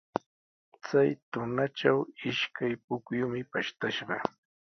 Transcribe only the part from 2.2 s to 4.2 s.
ishkay pukyumi pashtashqa.